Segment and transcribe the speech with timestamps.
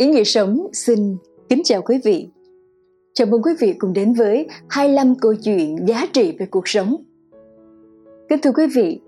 [0.00, 1.16] Ý nghĩa sống xin
[1.48, 2.28] kính chào quý vị.
[3.14, 6.96] Chào mừng quý vị cùng đến với 25 câu chuyện giá trị về cuộc sống.
[8.28, 9.00] Kính thưa quý vị,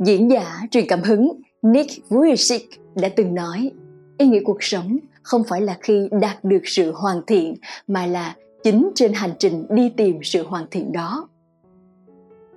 [0.00, 2.58] diễn giả truyền cảm hứng Nick Vujicic
[2.94, 3.70] đã từng nói
[4.18, 7.54] ý nghĩa cuộc sống không phải là khi đạt được sự hoàn thiện
[7.86, 11.28] mà là chính trên hành trình đi tìm sự hoàn thiện đó.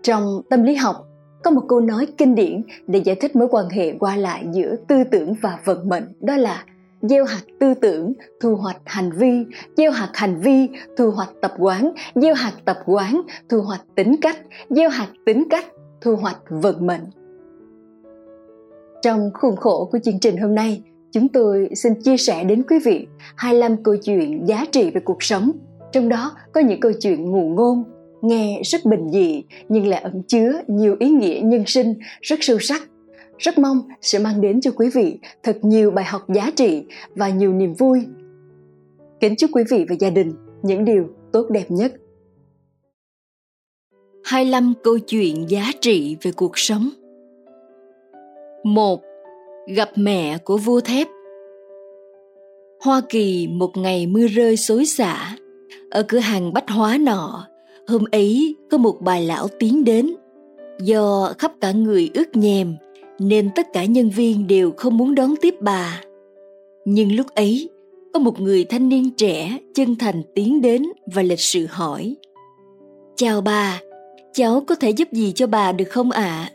[0.03, 0.95] Trong tâm lý học,
[1.43, 4.75] có một câu nói kinh điển để giải thích mối quan hệ qua lại giữa
[4.87, 6.65] tư tưởng và vận mệnh đó là
[7.01, 9.45] gieo hạt tư tưởng, thu hoạch hành vi.
[9.77, 11.91] Gieo hạt hành vi, thu hoạch tập quán.
[12.15, 14.37] Gieo hạt tập quán, thu hoạch tính cách.
[14.69, 15.65] Gieo hạt tính cách,
[16.01, 17.01] thu hoạch vận mệnh.
[19.01, 22.79] Trong khuôn khổ của chương trình hôm nay, chúng tôi xin chia sẻ đến quý
[22.85, 25.51] vị 25 câu chuyện giá trị về cuộc sống.
[25.91, 27.83] Trong đó có những câu chuyện ngụ ngôn,
[28.21, 32.57] nghe rất bình dị nhưng lại ẩn chứa nhiều ý nghĩa nhân sinh rất sâu
[32.59, 32.81] sắc
[33.37, 37.29] rất mong sẽ mang đến cho quý vị thật nhiều bài học giá trị và
[37.29, 37.99] nhiều niềm vui.
[39.19, 41.93] Kính chúc quý vị và gia đình những điều tốt đẹp nhất.
[44.23, 46.89] 25 câu chuyện giá trị về cuộc sống.
[48.63, 49.01] 1.
[49.75, 51.07] Gặp mẹ của vua thép
[52.81, 55.37] Hoa Kỳ một ngày mưa rơi xối xả.
[55.91, 57.47] Ở cửa hàng bách hóa nọ,
[57.87, 60.15] hôm ấy có một bà lão tiến đến.
[60.81, 62.75] Do khắp cả người ướt nhèm
[63.19, 66.01] nên tất cả nhân viên đều không muốn đón tiếp bà
[66.89, 67.69] nhưng lúc ấy,
[68.13, 70.83] có một người thanh niên trẻ chân thành tiến đến
[71.13, 72.15] và lịch sự hỏi,
[73.15, 73.81] chào bà,
[74.33, 76.51] cháu có thể giúp gì cho bà được không ạ à?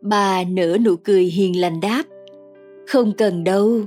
[0.00, 2.02] bà nở nụ cười hiền lành đáp,
[2.86, 3.80] không cần đâu,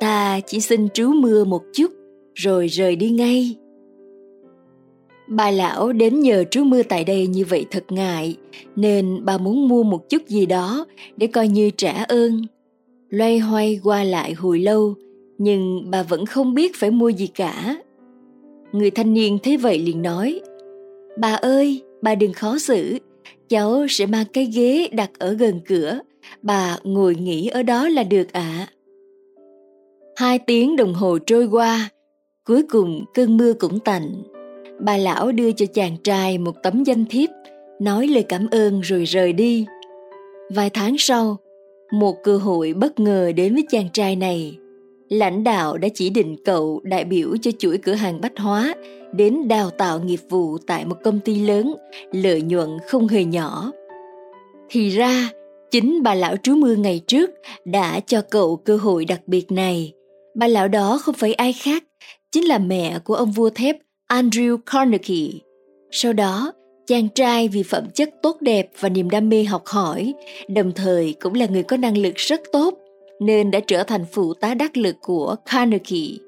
[0.00, 1.92] ta chỉ xin trú mưa một chút,
[2.34, 3.56] rồi rời đi ngay
[5.34, 8.36] Bà lão đến nhờ trú mưa tại đây như vậy thật ngại,
[8.76, 12.42] nên bà muốn mua một chút gì đó để coi như trả ơn.
[13.08, 14.94] Loay hoay qua lại hồi lâu,
[15.38, 17.76] nhưng bà vẫn không biết phải mua gì cả.
[18.72, 20.40] Người thanh niên thấy vậy liền nói,
[21.18, 22.98] Bà ơi, bà đừng khó xử,
[23.48, 25.98] cháu sẽ mang cái ghế đặt ở gần cửa,
[26.42, 28.40] bà ngồi nghỉ ở đó là được ạ.
[28.40, 28.68] À.
[30.16, 31.88] Hai tiếng đồng hồ trôi qua,
[32.44, 34.22] cuối cùng cơn mưa cũng tạnh
[34.84, 37.30] bà lão đưa cho chàng trai một tấm danh thiếp,
[37.80, 39.66] nói lời cảm ơn rồi rời đi.
[40.54, 41.36] Vài tháng sau,
[41.92, 44.58] một cơ hội bất ngờ đến với chàng trai này.
[45.08, 48.74] Lãnh đạo đã chỉ định cậu đại biểu cho chuỗi cửa hàng bách hóa
[49.12, 51.74] đến đào tạo nghiệp vụ tại một công ty lớn,
[52.12, 53.72] lợi nhuận không hề nhỏ.
[54.68, 55.30] Thì ra,
[55.70, 57.30] chính bà lão trú mưa ngày trước
[57.64, 59.92] đã cho cậu cơ hội đặc biệt này.
[60.34, 61.84] Bà lão đó không phải ai khác,
[62.32, 63.76] chính là mẹ của ông vua thép
[64.12, 65.38] Andrew Carnegie.
[65.90, 66.52] Sau đó,
[66.86, 70.14] chàng trai vì phẩm chất tốt đẹp và niềm đam mê học hỏi,
[70.48, 72.74] đồng thời cũng là người có năng lực rất tốt,
[73.20, 76.18] nên đã trở thành phụ tá đắc lực của Carnegie.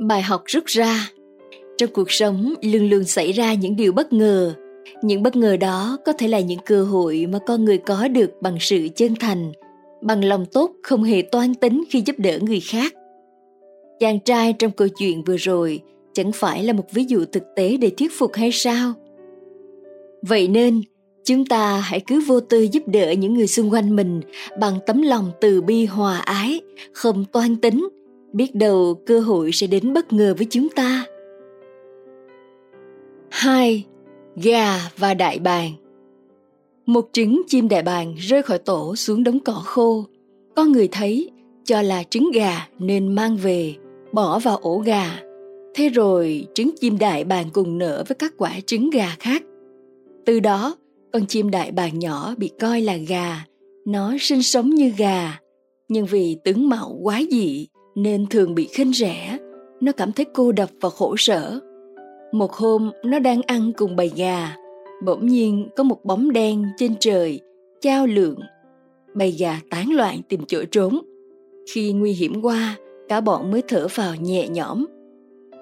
[0.00, 1.08] Bài học rút ra
[1.78, 4.54] Trong cuộc sống luôn luôn xảy ra những điều bất ngờ.
[5.02, 8.30] Những bất ngờ đó có thể là những cơ hội mà con người có được
[8.40, 9.52] bằng sự chân thành,
[10.02, 12.94] bằng lòng tốt không hề toan tính khi giúp đỡ người khác.
[14.00, 15.80] Chàng trai trong câu chuyện vừa rồi
[16.16, 18.92] chẳng phải là một ví dụ thực tế để thuyết phục hay sao?
[20.22, 20.82] Vậy nên,
[21.24, 24.20] chúng ta hãy cứ vô tư giúp đỡ những người xung quanh mình
[24.60, 26.60] bằng tấm lòng từ bi hòa ái,
[26.92, 27.88] không toan tính,
[28.32, 31.04] biết đâu cơ hội sẽ đến bất ngờ với chúng ta.
[33.30, 33.84] Hai,
[34.36, 35.72] gà và đại bàng.
[36.86, 40.04] Một trứng chim đại bàng rơi khỏi tổ xuống đống cỏ khô.
[40.56, 41.30] Có người thấy,
[41.64, 43.74] cho là trứng gà nên mang về,
[44.12, 45.25] bỏ vào ổ gà.
[45.76, 49.42] Thế rồi trứng chim đại bàng cùng nở với các quả trứng gà khác.
[50.26, 50.76] Từ đó,
[51.12, 53.44] con chim đại bàng nhỏ bị coi là gà,
[53.86, 55.40] nó sinh sống như gà.
[55.88, 59.38] Nhưng vì tướng mạo quá dị nên thường bị khinh rẻ,
[59.80, 61.60] nó cảm thấy cô độc và khổ sở.
[62.32, 64.56] Một hôm nó đang ăn cùng bầy gà,
[65.04, 67.40] bỗng nhiên có một bóng đen trên trời,
[67.80, 68.38] trao lượng.
[69.14, 71.00] Bầy gà tán loạn tìm chỗ trốn.
[71.74, 72.76] Khi nguy hiểm qua,
[73.08, 74.86] cả bọn mới thở vào nhẹ nhõm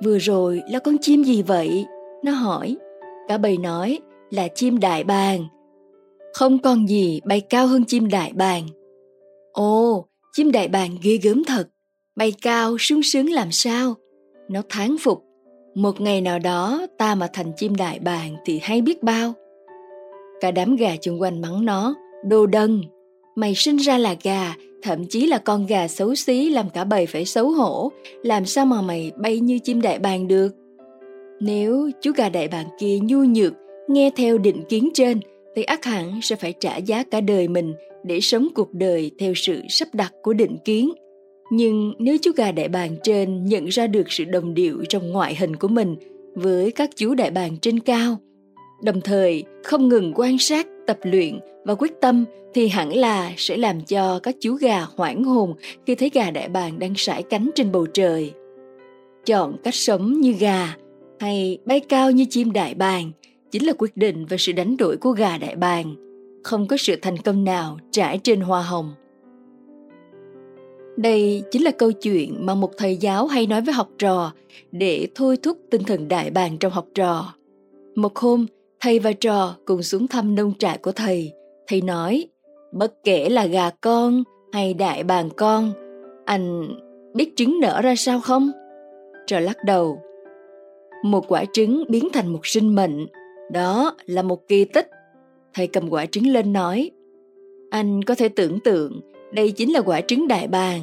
[0.02, 1.86] Vừa rồi là con chim gì vậy?
[2.24, 2.76] Nó hỏi.
[3.28, 3.98] Cả bầy nói
[4.30, 5.46] là chim đại bàng.
[6.34, 8.66] Không còn gì bay cao hơn chim đại bàng.
[9.52, 11.68] Ồ, chim đại bàng ghê gớm thật.
[12.16, 13.94] Bay cao sướng sướng làm sao?
[14.48, 15.24] Nó thán phục.
[15.74, 19.32] Một ngày nào đó ta mà thành chim đại bàng thì hay biết bao.
[20.40, 21.94] Cả đám gà chung quanh mắng nó,
[22.24, 22.82] đồ đần.
[23.36, 27.06] Mày sinh ra là gà thậm chí là con gà xấu xí làm cả bầy
[27.06, 27.92] phải xấu hổ,
[28.22, 30.48] làm sao mà mày bay như chim đại bàng được?
[31.40, 33.52] Nếu chú gà đại bàng kia nhu nhược,
[33.88, 35.20] nghe theo định kiến trên,
[35.56, 39.32] thì ác hẳn sẽ phải trả giá cả đời mình để sống cuộc đời theo
[39.36, 40.92] sự sắp đặt của định kiến.
[41.50, 45.34] Nhưng nếu chú gà đại bàng trên nhận ra được sự đồng điệu trong ngoại
[45.34, 45.96] hình của mình
[46.34, 48.16] với các chú đại bàng trên cao,
[48.82, 53.56] đồng thời không ngừng quan sát, tập luyện và quyết tâm thì hẳn là sẽ
[53.56, 55.54] làm cho các chú gà hoảng hồn
[55.86, 58.32] khi thấy gà đại bàng đang sải cánh trên bầu trời.
[59.26, 60.74] Chọn cách sống như gà
[61.20, 63.12] hay bay cao như chim đại bàng
[63.50, 65.94] chính là quyết định về sự đánh đổi của gà đại bàng.
[66.44, 68.92] Không có sự thành công nào trải trên hoa hồng.
[70.96, 74.32] Đây chính là câu chuyện mà một thầy giáo hay nói với học trò
[74.72, 77.34] để thôi thúc tinh thần đại bàng trong học trò.
[77.94, 78.46] Một hôm,
[78.84, 81.32] thầy và trò cùng xuống thăm nông trại của thầy.
[81.66, 82.28] Thầy nói,
[82.72, 84.22] bất kể là gà con
[84.52, 85.72] hay đại bàng con,
[86.24, 86.68] anh
[87.14, 88.50] biết trứng nở ra sao không?
[89.26, 90.02] Trò lắc đầu.
[91.04, 93.06] Một quả trứng biến thành một sinh mệnh,
[93.52, 94.88] đó là một kỳ tích.
[95.54, 96.90] Thầy cầm quả trứng lên nói,
[97.70, 99.00] anh có thể tưởng tượng
[99.32, 100.80] đây chính là quả trứng đại bàng.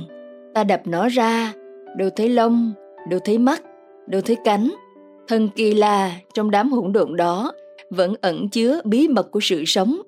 [0.54, 1.54] Ta đập nó ra,
[1.98, 2.74] đâu thấy lông,
[3.10, 3.62] đâu thấy mắt,
[4.08, 4.72] đâu thấy cánh.
[5.28, 7.52] Thần kỳ là trong đám hỗn độn đó
[7.92, 10.02] vẫn ẩn chứa bí mật của sự sống.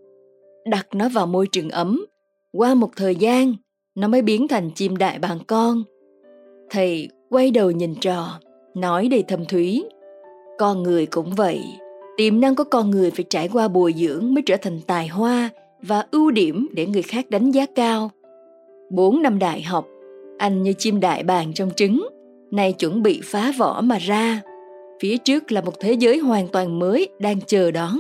[0.66, 2.06] Đặt nó vào môi trường ấm,
[2.52, 3.54] qua một thời gian,
[3.96, 5.84] nó mới biến thành chim đại bàng con.
[6.70, 8.40] Thầy quay đầu nhìn trò,
[8.76, 9.86] nói đầy thâm thúy.
[10.58, 11.62] Con người cũng vậy,
[12.18, 15.50] tiềm năng của con người phải trải qua bồi dưỡng mới trở thành tài hoa
[15.82, 18.12] và ưu điểm để người khác đánh giá cao.
[18.92, 19.88] Bốn năm đại học,
[20.38, 22.08] anh như chim đại bàng trong trứng,
[22.52, 24.42] nay chuẩn bị phá vỏ mà ra.
[25.00, 28.00] Phía trước là một thế giới hoàn toàn mới đang chờ đón.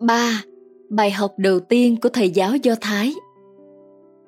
[0.00, 0.42] 3.
[0.88, 3.14] Bài học đầu tiên của thầy giáo Do Thái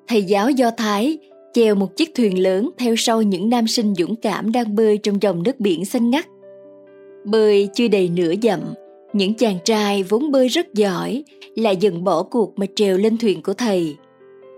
[0.07, 1.17] Thầy giáo Do Thái
[1.53, 5.21] chèo một chiếc thuyền lớn theo sau những nam sinh dũng cảm đang bơi trong
[5.21, 6.27] dòng nước biển xanh ngắt.
[7.25, 8.59] Bơi chưa đầy nửa dặm,
[9.13, 11.23] những chàng trai vốn bơi rất giỏi
[11.55, 13.95] lại dần bỏ cuộc mà trèo lên thuyền của thầy.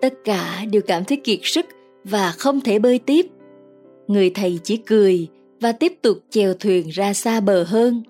[0.02, 1.66] Tất cả đều cảm thấy kiệt sức
[2.04, 3.26] và không thể bơi tiếp.
[4.08, 5.28] Người thầy chỉ cười
[5.62, 8.04] và tiếp tục chèo thuyền ra xa bờ hơn.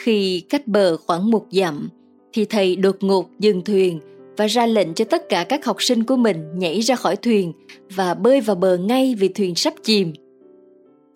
[0.00, 1.88] Khi cách bờ khoảng một dặm,
[2.32, 4.00] thì thầy đột ngột dừng thuyền
[4.36, 7.52] và ra lệnh cho tất cả các học sinh của mình nhảy ra khỏi thuyền
[7.96, 10.12] và bơi vào bờ ngay vì thuyền sắp chìm.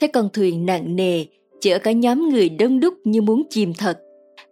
[0.00, 1.24] Thế con thuyền nặng nề
[1.60, 3.98] chở cả nhóm người đông đúc như muốn chìm thật.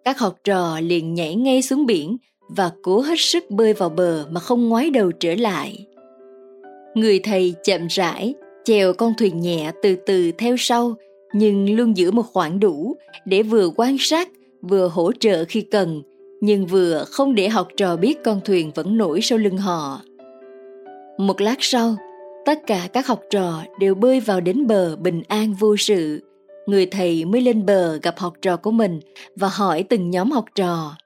[0.05, 2.17] Các học trò liền nhảy ngay xuống biển
[2.49, 5.87] và cố hết sức bơi vào bờ mà không ngoái đầu trở lại.
[6.95, 8.35] Người thầy chậm rãi
[8.71, 10.95] chèo con thuyền nhẹ từ từ theo sau
[11.33, 14.29] nhưng luôn giữ một khoảng đủ để vừa quan sát
[14.63, 16.03] vừa hỗ trợ khi cần
[16.41, 20.01] nhưng vừa không để học trò biết con thuyền vẫn nổi sau lưng họ.
[21.19, 21.97] Một lát sau,
[22.47, 26.23] tất cả các học trò đều bơi vào đến bờ bình an vô sự.
[26.67, 29.01] Người thầy mới lên bờ gặp học trò của mình
[29.37, 30.97] và hỏi từng nhóm học trò.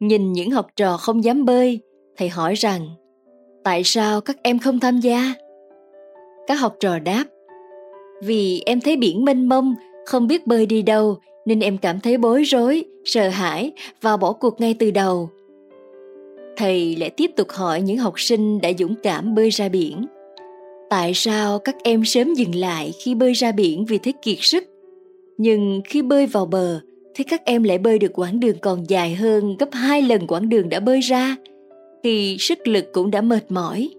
[0.00, 1.80] Nhìn những học trò không dám bơi,
[2.16, 2.88] thầy hỏi rằng
[3.64, 5.34] Tại sao các em không tham gia?
[6.48, 7.24] Các học trò đáp
[8.22, 9.74] Vì em thấy biển mênh mông,
[10.06, 13.72] không biết bơi đi đâu nên em cảm thấy bối rối, sợ hãi
[14.02, 15.30] và bỏ cuộc ngay từ đầu.
[16.56, 20.06] Thầy lại tiếp tục hỏi những học sinh đã dũng cảm bơi ra biển.
[20.90, 24.64] Tại sao các em sớm dừng lại khi bơi ra biển vì thấy kiệt sức?
[25.38, 26.80] Nhưng khi bơi vào bờ
[27.14, 30.48] thì các em lại bơi được quãng đường còn dài hơn gấp hai lần quãng
[30.48, 31.36] đường đã bơi ra,
[32.04, 33.90] thì sức lực cũng đã mệt mỏi.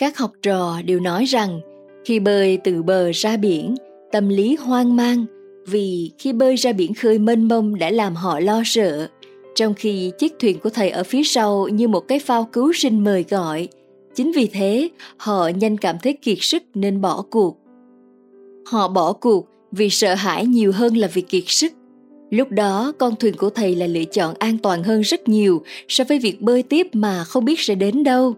[0.00, 1.60] Các học trò đều nói rằng
[2.04, 3.74] khi bơi từ bờ ra biển,
[4.12, 5.24] tâm lý hoang mang
[5.66, 9.08] vì khi bơi ra biển khơi mênh mông đã làm họ lo sợ,
[9.54, 13.04] trong khi chiếc thuyền của thầy ở phía sau như một cái phao cứu sinh
[13.04, 13.68] mời gọi.
[14.14, 17.58] Chính vì thế, họ nhanh cảm thấy kiệt sức nên bỏ cuộc.
[18.66, 21.72] Họ bỏ cuộc vì sợ hãi nhiều hơn là vì kiệt sức.
[22.30, 26.04] Lúc đó, con thuyền của thầy là lựa chọn an toàn hơn rất nhiều so
[26.04, 28.34] với việc bơi tiếp mà không biết sẽ đến đâu.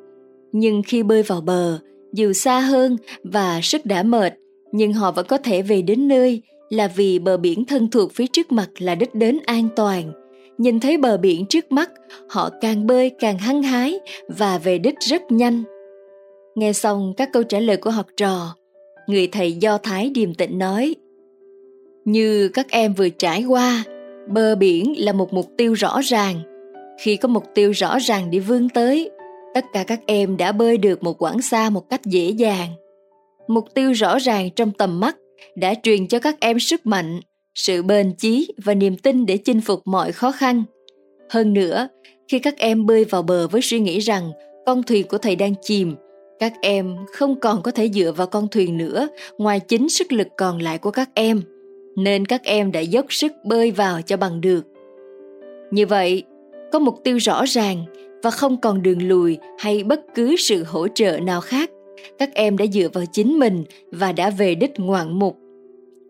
[0.53, 1.79] Nhưng khi bơi vào bờ,
[2.13, 4.33] dù xa hơn và sức đã mệt,
[4.73, 8.27] nhưng họ vẫn có thể về đến nơi là vì bờ biển thân thuộc phía
[8.27, 10.13] trước mặt là đích đến an toàn.
[10.59, 11.91] Nhìn thấy bờ biển trước mắt,
[12.29, 15.63] họ càng bơi càng hăng hái và về đích rất nhanh.
[16.55, 18.57] Nghe xong các câu trả lời của học trò,
[19.07, 20.95] người thầy Do Thái điềm tĩnh nói
[22.05, 23.85] Như các em vừa trải qua,
[24.29, 26.41] bờ biển là một mục tiêu rõ ràng.
[27.01, 29.11] Khi có mục tiêu rõ ràng để vươn tới,
[29.55, 32.69] tất cả các em đã bơi được một quãng xa một cách dễ dàng.
[33.49, 35.17] Mục tiêu rõ ràng trong tầm mắt
[35.57, 37.21] đã truyền cho các em sức mạnh,
[37.55, 40.65] sự bền chí và niềm tin để chinh phục mọi khó khăn.
[41.31, 41.89] Hơn nữa,
[42.29, 44.31] khi các em bơi vào bờ với suy nghĩ rằng
[44.67, 45.95] con thuyền của thầy đang chìm,
[46.39, 50.29] các em không còn có thể dựa vào con thuyền nữa ngoài chính sức lực
[50.37, 51.43] còn lại của các em,
[51.97, 54.63] nên các em đã dốc sức bơi vào cho bằng được.
[55.71, 56.23] Như vậy,
[56.73, 57.85] có mục tiêu rõ ràng
[58.23, 61.71] và không còn đường lùi hay bất cứ sự hỗ trợ nào khác.
[62.19, 65.39] Các em đã dựa vào chính mình và đã về đích ngoạn mục.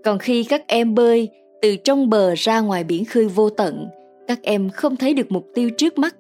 [0.05, 1.29] Còn khi các em bơi
[1.63, 3.87] từ trong bờ ra ngoài biển khơi vô tận,
[4.29, 6.17] các em không thấy được mục tiêu trước mắt.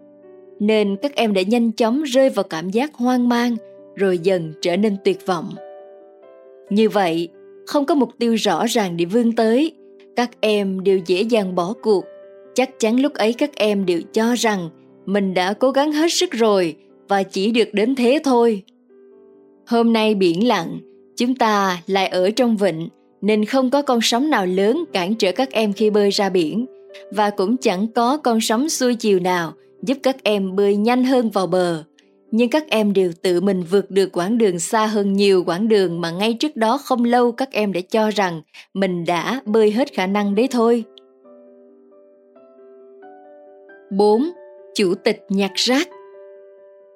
[0.60, 3.56] Nên các em đã nhanh chóng rơi vào cảm giác hoang mang,
[3.96, 5.50] rồi dần trở nên tuyệt vọng.
[6.70, 7.28] Như vậy,
[7.66, 9.72] không có mục tiêu rõ ràng để vươn tới.
[10.16, 12.04] Các em đều dễ dàng bỏ cuộc.
[12.54, 14.68] Chắc chắn lúc ấy các em đều cho rằng
[15.06, 16.76] mình đã cố gắng hết sức rồi
[17.08, 18.62] và chỉ được đến thế thôi
[19.66, 20.78] hôm nay biển lặng,
[21.16, 22.88] chúng ta lại ở trong vịnh,
[23.20, 26.66] nên không có con sóng nào lớn cản trở các em khi bơi ra biển
[27.10, 31.30] và cũng chẳng có con sóng xuôi chiều nào giúp các em bơi nhanh hơn
[31.30, 31.84] vào bờ
[32.30, 36.00] nhưng các em đều tự mình vượt được quãng đường xa hơn nhiều quãng đường
[36.00, 38.42] mà ngay trước đó không lâu các em đã cho rằng
[38.74, 40.84] mình đã bơi hết khả năng đấy thôi.
[43.90, 44.30] 4.
[44.74, 45.88] Chủ tịch nhặt rác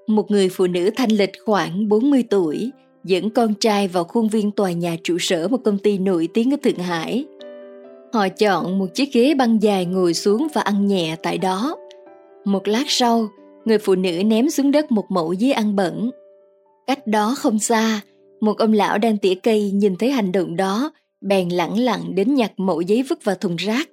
[0.07, 2.71] Một người phụ nữ thanh lịch khoảng 40 tuổi
[3.05, 6.55] dẫn con trai vào khuôn viên tòa nhà trụ sở một công ty nổi tiếng
[6.55, 7.25] ở Thượng Hải.
[8.13, 11.77] Họ chọn một chiếc ghế băng dài ngồi xuống và ăn nhẹ tại đó.
[12.45, 13.29] Một lát sau,
[13.65, 16.11] người phụ nữ ném xuống đất một mẫu giấy ăn bẩn.
[16.87, 18.01] Cách đó không xa,
[18.41, 22.35] một ông lão đang tỉa cây nhìn thấy hành động đó, bèn lẳng lặng đến
[22.35, 23.89] nhặt mẫu giấy vứt vào thùng rác.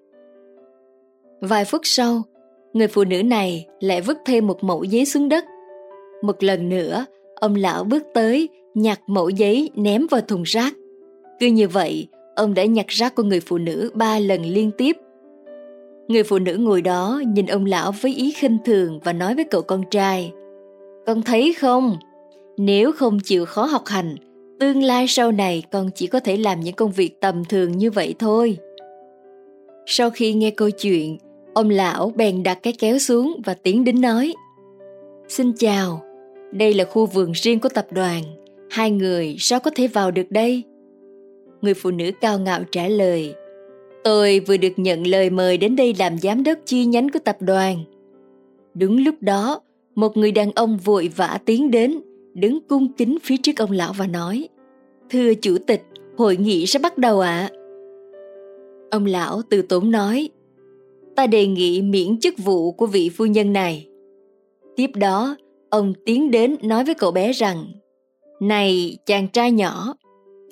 [1.42, 2.24] Vài phút sau,
[2.74, 5.46] người phụ nữ này lại vứt thêm một mẫu giấy xuống đất.
[6.22, 10.74] Một lần nữa, ông lão bước tới, nhặt mẫu giấy ném vào thùng rác.
[11.40, 14.98] Cứ như vậy, ông đã nhặt rác của người phụ nữ ba lần liên tiếp
[16.08, 19.44] Người phụ nữ ngồi đó nhìn ông lão với ý khinh thường và nói với
[19.44, 20.32] cậu con trai
[21.06, 21.98] Con thấy không,
[22.58, 24.16] nếu không chịu khó học hành,
[24.60, 27.92] tương lai sau này con chỉ có thể làm những công việc tầm thường như
[27.92, 28.58] vậy thôi.
[29.86, 31.18] Sau khi nghe câu chuyện,
[31.54, 34.34] ông lão bèn đặt cái kéo xuống và tiến đến nói
[35.28, 36.02] Xin chào,
[36.52, 38.24] đây là khu vườn riêng của tập đoàn,
[38.70, 40.64] hai người sao có thể vào được đây?
[41.62, 43.36] Người phụ nữ cao ngạo trả lời
[44.04, 47.38] Tôi vừa được nhận lời mời đến đây làm giám đốc chi nhánh của tập
[47.40, 47.78] đoàn.
[48.74, 49.62] Đúng lúc đó,
[49.96, 52.00] một người đàn ông vội vã tiến đến,
[52.34, 54.50] đứng cung kính phía trước ông lão và nói
[55.10, 55.84] Thưa chủ tịch,
[56.18, 57.50] hội nghị sẽ bắt đầu ạ.
[57.52, 57.56] À?
[58.92, 60.30] Ông lão từ tốn nói
[61.16, 63.88] Ta đề nghị miễn chức vụ của vị phu nhân này.
[64.76, 65.36] Tiếp đó,
[65.70, 67.66] ông tiến đến nói với cậu bé rằng
[68.40, 69.96] Này chàng trai nhỏ,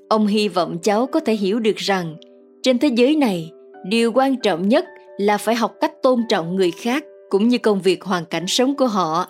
[0.10, 2.15] ông hy vọng cháu có thể hiểu được rằng
[2.63, 3.51] trên thế giới này
[3.86, 4.86] điều quan trọng nhất
[5.18, 8.75] là phải học cách tôn trọng người khác cũng như công việc hoàn cảnh sống
[8.75, 9.25] của họ.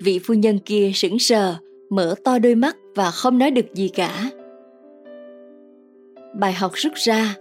[0.00, 1.54] Vị phu nhân kia sững sờ
[1.90, 4.30] mở to đôi mắt và không nói được gì cả.
[6.40, 7.36] Bài học rút ra.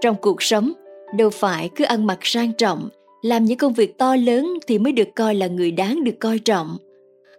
[0.00, 0.72] Trong cuộc sống
[1.16, 2.88] đâu phải cứ ăn mặc sang trọng
[3.22, 6.38] làm những công việc to lớn thì mới được coi là người đáng được coi
[6.38, 6.76] trọng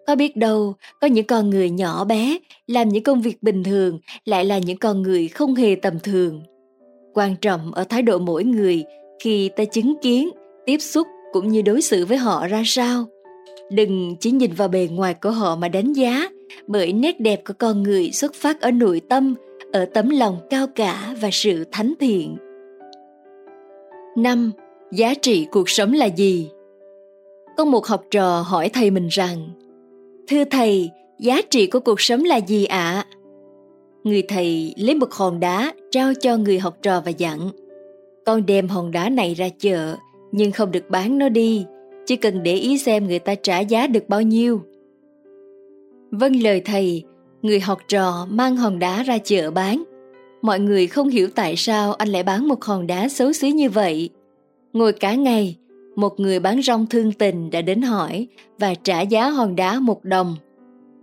[0.09, 3.99] có biết đâu, có những con người nhỏ bé làm những công việc bình thường
[4.25, 6.41] lại là những con người không hề tầm thường.
[7.13, 8.83] Quan trọng ở thái độ mỗi người
[9.23, 10.29] khi ta chứng kiến,
[10.65, 13.05] tiếp xúc cũng như đối xử với họ ra sao.
[13.71, 16.29] Đừng chỉ nhìn vào bề ngoài của họ mà đánh giá,
[16.67, 19.35] bởi nét đẹp của con người xuất phát ở nội tâm,
[19.73, 22.37] ở tấm lòng cao cả và sự thánh thiện.
[24.23, 24.51] 5.
[24.91, 26.49] Giá trị cuộc sống là gì?
[27.57, 29.49] Có một học trò hỏi thầy mình rằng
[30.27, 32.77] Thưa thầy, giá trị của cuộc sống là gì ạ?
[32.77, 33.05] À?
[34.03, 37.49] Người thầy lấy một hòn đá trao cho người học trò và dặn
[38.25, 39.95] Con đem hòn đá này ra chợ
[40.31, 41.65] nhưng không được bán nó đi
[42.05, 44.61] Chỉ cần để ý xem người ta trả giá được bao nhiêu
[46.11, 47.03] Vâng lời thầy,
[47.41, 49.83] người học trò mang hòn đá ra chợ bán
[50.41, 53.69] Mọi người không hiểu tại sao anh lại bán một hòn đá xấu xí như
[53.69, 54.09] vậy
[54.73, 55.55] Ngồi cả ngày
[55.95, 58.27] một người bán rong thương tình đã đến hỏi
[58.59, 60.35] và trả giá hòn đá một đồng.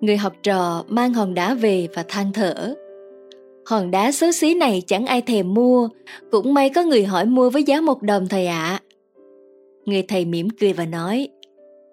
[0.01, 2.75] Người học trò mang hòn đá về và than thở.
[3.67, 5.89] Hòn đá xấu xí này chẳng ai thèm mua,
[6.31, 8.65] cũng may có người hỏi mua với giá một đồng thầy ạ.
[8.65, 8.81] À.
[9.87, 11.29] Người thầy mỉm cười và nói,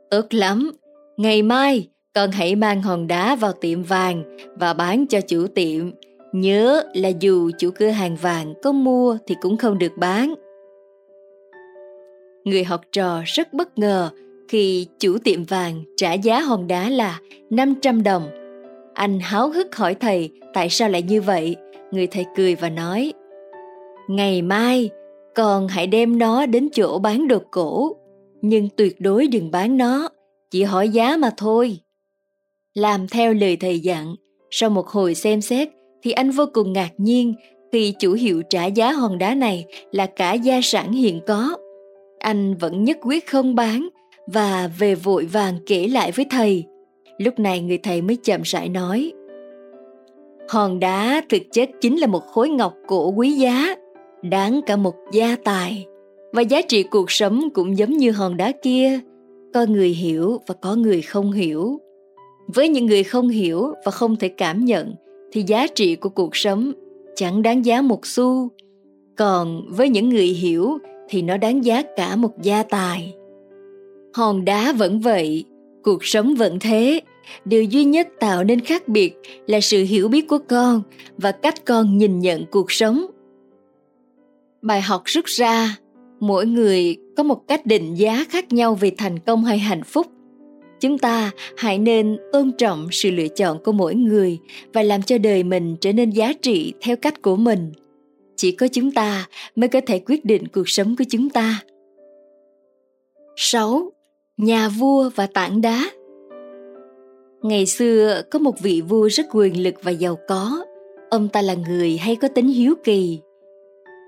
[0.10, 0.72] Ước lắm,
[1.18, 5.92] ngày mai con hãy mang hòn đá vào tiệm vàng và bán cho chủ tiệm.
[6.34, 10.34] Nhớ là dù chủ cửa hàng vàng có mua thì cũng không được bán.
[12.44, 14.10] Người học trò rất bất ngờ
[14.48, 18.30] khi chủ tiệm vàng trả giá hòn đá là 500 đồng.
[18.94, 21.56] Anh háo hức hỏi thầy tại sao lại như vậy.
[21.92, 23.14] Người thầy cười và nói
[24.08, 24.90] Ngày mai
[25.36, 27.96] con hãy đem nó đến chỗ bán đồ cổ
[28.42, 30.10] nhưng tuyệt đối đừng bán nó,
[30.52, 31.80] chỉ hỏi giá mà thôi.
[32.74, 34.16] Làm theo lời thầy dặn,
[34.52, 35.70] sau một hồi xem xét
[36.04, 37.34] thì anh vô cùng ngạc nhiên
[37.72, 41.58] khi chủ hiệu trả giá hòn đá này là cả gia sản hiện có
[42.24, 43.88] anh vẫn nhất quyết không bán
[44.28, 46.64] và về vội vàng kể lại với thầy.
[47.18, 49.12] Lúc này người thầy mới chậm rãi nói.
[50.50, 53.76] Hòn đá thực chất chính là một khối ngọc cổ quý giá,
[54.22, 55.86] đáng cả một gia tài.
[56.32, 59.00] Và giá trị cuộc sống cũng giống như hòn đá kia,
[59.54, 61.80] có người hiểu và có người không hiểu.
[62.48, 64.94] Với những người không hiểu và không thể cảm nhận
[65.34, 66.72] thì giá trị của cuộc sống
[67.16, 68.50] chẳng đáng giá một xu.
[69.18, 70.78] Còn với những người hiểu
[71.10, 73.14] thì nó đáng giá cả một gia tài.
[74.14, 75.46] Hòn đá vẫn vậy,
[75.84, 77.02] cuộc sống vẫn thế,
[77.46, 79.14] điều duy nhất tạo nên khác biệt
[79.48, 80.82] là sự hiểu biết của con
[81.18, 83.06] và cách con nhìn nhận cuộc sống.
[84.62, 85.78] Bài học rút ra,
[86.20, 90.08] mỗi người có một cách định giá khác nhau về thành công hay hạnh phúc
[90.84, 94.40] chúng ta hãy nên tôn trọng sự lựa chọn của mỗi người
[94.74, 97.72] và làm cho đời mình trở nên giá trị theo cách của mình
[98.36, 101.64] chỉ có chúng ta mới có thể quyết định cuộc sống của chúng ta
[103.36, 103.92] 6.
[104.38, 105.90] Nhà vua và tảng đá
[107.42, 110.66] Ngày xưa có một vị vua rất quyền lực và giàu có.
[111.10, 113.20] Ông ta là người hay có tính hiếu kỳ.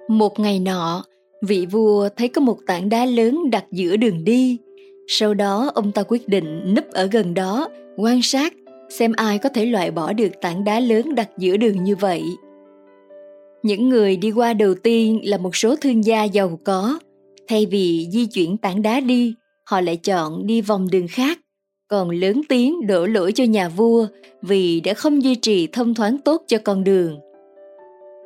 [0.09, 1.03] Một ngày nọ,
[1.41, 4.59] vị vua thấy có một tảng đá lớn đặt giữa đường đi
[5.07, 8.53] sau đó ông ta quyết định núp ở gần đó, quan sát
[8.89, 12.23] xem ai có thể loại bỏ được tảng đá lớn đặt giữa đường như vậy.
[13.63, 16.99] Những người đi qua đầu tiên là một số thương gia giàu có.
[17.47, 19.33] Thay vì di chuyển tảng đá đi,
[19.65, 21.39] họ lại chọn đi vòng đường khác,
[21.87, 24.07] còn lớn tiếng đổ lỗi cho nhà vua
[24.41, 27.19] vì đã không duy trì thông thoáng tốt cho con đường.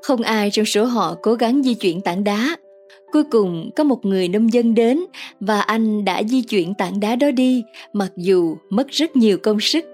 [0.04, 2.56] Không ai trong số họ cố gắng di chuyển tảng đá,
[3.12, 5.00] Cuối cùng có một người nông dân đến
[5.40, 7.64] và anh đã di chuyển tảng đá đó đi
[7.94, 9.86] mặc dù mất rất nhiều công sức.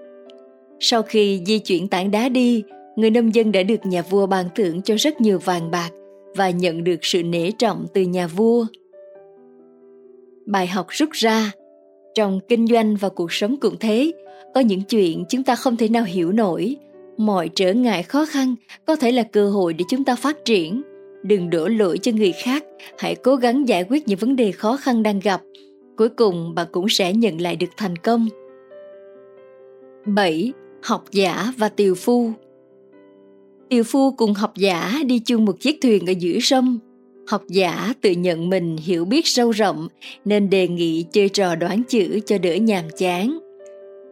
[0.80, 2.62] Sau khi di chuyển tảng đá đi,
[2.96, 5.90] người nông dân đã được nhà vua ban thưởng cho rất nhiều vàng bạc
[6.36, 8.66] và nhận được sự nể trọng từ nhà vua.
[10.46, 11.50] Bài học rút ra
[12.14, 14.12] trong kinh doanh và cuộc sống cũng thế,
[14.54, 16.76] có những chuyện chúng ta không thể nào hiểu nổi,
[17.16, 18.54] mọi trở ngại khó khăn
[18.86, 20.82] có thể là cơ hội để chúng ta phát triển
[21.26, 22.64] đừng đổ lỗi cho người khác
[22.98, 25.40] hãy cố gắng giải quyết những vấn đề khó khăn đang gặp
[25.96, 28.28] cuối cùng bạn cũng sẽ nhận lại được thành công
[30.06, 30.52] 7.
[30.82, 32.32] Học giả và tiều phu
[33.68, 36.78] Tiều phu cùng học giả đi chung một chiếc thuyền ở giữa sông.
[37.26, 39.88] Học giả tự nhận mình hiểu biết sâu rộng
[40.24, 43.38] nên đề nghị chơi trò đoán chữ cho đỡ nhàm chán.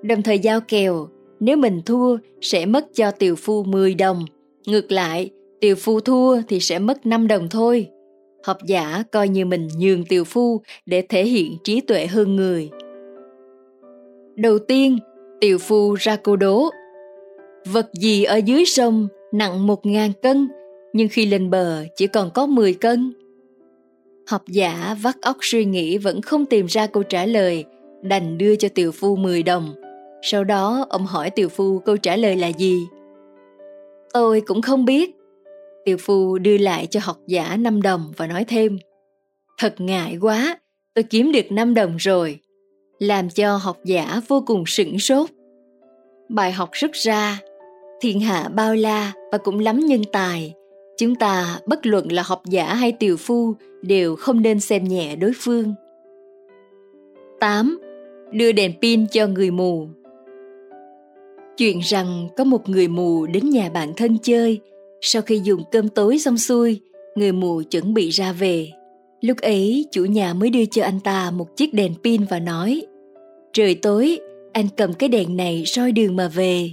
[0.02, 1.08] Đồng thời giao kèo,
[1.40, 4.24] nếu mình thua sẽ mất cho tiều phu 10 đồng.
[4.66, 7.88] Ngược lại, Tiều phu thua thì sẽ mất 5 đồng thôi.
[8.44, 12.70] Học giả coi như mình nhường tiều phu để thể hiện trí tuệ hơn người.
[14.36, 14.98] Đầu tiên,
[15.40, 16.68] tiều phu ra câu đố.
[17.72, 20.48] Vật gì ở dưới sông nặng một ngàn cân,
[20.92, 23.12] nhưng khi lên bờ chỉ còn có 10 cân.
[24.26, 27.64] Học giả vắt óc suy nghĩ vẫn không tìm ra câu trả lời,
[28.02, 29.74] đành đưa cho tiều phu 10 đồng.
[30.22, 32.86] Sau đó ông hỏi tiều phu câu trả lời là gì?
[34.12, 35.16] Tôi cũng không biết,
[35.84, 38.78] Tiều phu đưa lại cho học giả 5 đồng và nói thêm
[39.58, 40.58] Thật ngại quá,
[40.94, 42.38] tôi kiếm được 5 đồng rồi.
[42.98, 45.30] Làm cho học giả vô cùng sửng sốt.
[46.28, 47.38] Bài học rút ra,
[48.00, 50.54] thiên hạ bao la và cũng lắm nhân tài.
[50.98, 55.16] Chúng ta, bất luận là học giả hay tiều phu, đều không nên xem nhẹ
[55.16, 55.74] đối phương.
[57.40, 57.80] 8.
[58.32, 59.88] Đưa đèn pin cho người mù
[61.56, 64.60] Chuyện rằng có một người mù đến nhà bạn thân chơi–
[65.06, 66.80] sau khi dùng cơm tối xong xuôi,
[67.14, 68.70] người mù chuẩn bị ra về.
[69.20, 72.82] Lúc ấy, chủ nhà mới đưa cho anh ta một chiếc đèn pin và nói
[73.52, 74.18] Trời tối,
[74.52, 76.70] anh cầm cái đèn này soi đường mà về.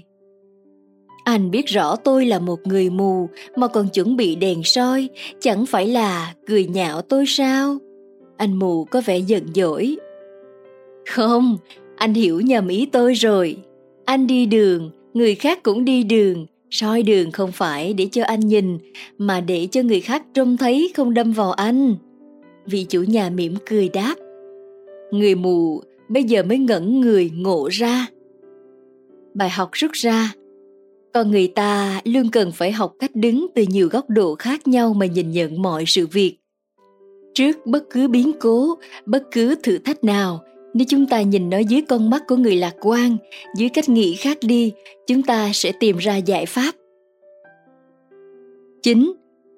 [1.24, 5.66] Anh biết rõ tôi là một người mù mà còn chuẩn bị đèn soi, chẳng
[5.66, 7.78] phải là cười nhạo tôi sao?
[8.38, 9.98] Anh mù có vẻ giận dỗi.
[11.10, 11.58] Không,
[11.96, 13.58] anh hiểu nhầm ý tôi rồi.
[14.06, 18.40] Anh đi đường, người khác cũng đi đường, soi đường không phải để cho anh
[18.40, 18.78] nhìn,
[19.18, 21.96] mà để cho người khác trông thấy không đâm vào anh.
[22.66, 24.16] Vị chủ nhà mỉm cười đáp,
[25.12, 28.08] người mù, bây giờ mới ngẩn người ngộ ra.
[29.34, 30.34] Bài học rút ra,
[31.14, 34.94] con người ta luôn cần phải học cách đứng từ nhiều góc độ khác nhau
[34.94, 36.38] mà nhìn nhận mọi sự việc.
[37.34, 41.58] Trước bất cứ biến cố, bất cứ thử thách nào nếu chúng ta nhìn nó
[41.58, 43.18] dưới con mắt của người lạc quan
[43.56, 44.72] dưới cách nghĩ khác đi
[45.08, 46.76] chúng ta sẽ tìm ra giải pháp
[48.84, 49.14] 9.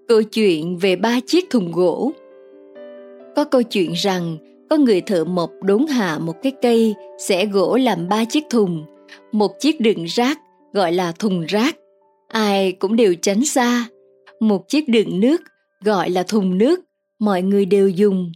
[0.07, 2.11] Câu chuyện về ba chiếc thùng gỗ
[3.35, 4.37] Có câu chuyện rằng
[4.69, 8.85] có người thợ mộc đốn hạ một cái cây sẽ gỗ làm ba chiếc thùng,
[9.31, 10.39] một chiếc đựng rác
[10.73, 11.75] gọi là thùng rác,
[12.27, 13.85] ai cũng đều tránh xa.
[14.39, 15.41] Một chiếc đựng nước
[15.83, 16.79] gọi là thùng nước,
[17.19, 18.31] mọi người đều dùng.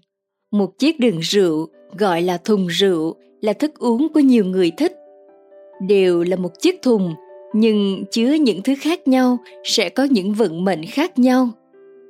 [0.52, 4.96] Một chiếc đựng rượu gọi là thùng rượu, là thức uống của nhiều người thích.
[5.88, 7.14] Đều là một chiếc thùng,
[7.54, 11.50] nhưng chứa những thứ khác nhau, sẽ có những vận mệnh khác nhau.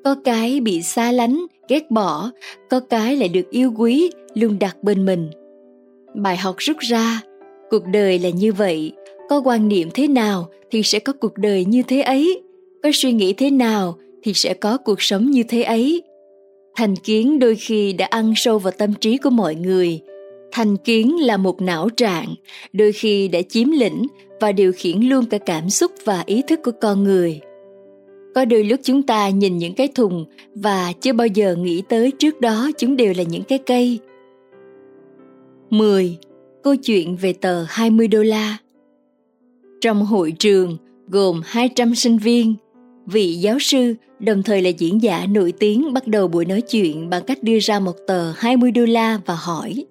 [0.03, 2.31] Có cái bị xa lánh, ghét bỏ,
[2.69, 5.29] có cái lại được yêu quý, luôn đặt bên mình.
[6.15, 7.21] Bài học rút ra,
[7.69, 8.91] cuộc đời là như vậy,
[9.29, 12.41] có quan niệm thế nào thì sẽ có cuộc đời như thế ấy,
[12.83, 16.01] có suy nghĩ thế nào thì sẽ có cuộc sống như thế ấy
[16.77, 20.01] thành kiến đôi khi đã ăn sâu vào tâm trí của mọi người
[20.51, 22.35] thành kiến là một não trạng
[22.73, 24.07] đôi khi đã chiếm lĩnh
[24.41, 27.41] và điều khiển luôn cả cảm xúc và ý thức của con người
[28.37, 32.11] có đôi lúc chúng ta nhìn những cái thùng và chưa bao giờ nghĩ tới
[32.11, 33.99] trước đó chúng đều là những cái cây.
[35.69, 36.17] 10.
[36.63, 38.57] Câu chuyện về tờ 20 đô la
[39.81, 42.55] Trong hội trường gồm 200 sinh viên,
[43.11, 47.09] vị giáo sư đồng thời là diễn giả nổi tiếng bắt đầu buổi nói chuyện
[47.09, 49.85] bằng cách đưa ra một tờ 20 đô la và hỏi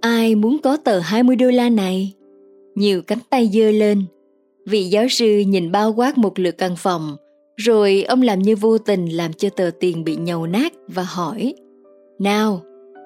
[0.00, 2.12] Ai muốn có tờ 20 đô la này?
[2.74, 4.04] Nhiều cánh tay dơ lên.
[4.66, 7.16] Vị giáo sư nhìn bao quát một lượt căn phòng,
[7.56, 11.54] rồi ông làm như vô tình làm cho tờ tiền bị nhầu nát và hỏi
[12.18, 12.62] Nào,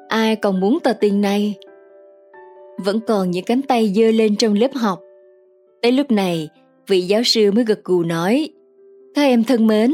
[0.08, 1.54] ai còn muốn tờ tiền này?
[2.84, 5.00] Vẫn còn những cánh tay dơ lên trong lớp học.
[5.82, 6.48] Tới lúc này,
[6.88, 8.48] vị giáo sư mới gật gù nói
[9.14, 9.92] các em thân mến,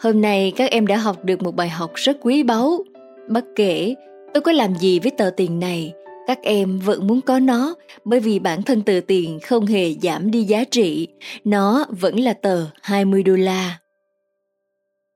[0.00, 2.84] hôm nay các em đã học được một bài học rất quý báu.
[3.28, 3.94] Bất kể
[4.34, 5.92] tôi có làm gì với tờ tiền này,
[6.26, 10.30] các em vẫn muốn có nó bởi vì bản thân tờ tiền không hề giảm
[10.30, 11.08] đi giá trị,
[11.44, 13.78] nó vẫn là tờ 20 đô la.